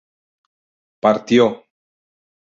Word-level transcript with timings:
partió 1.01 1.51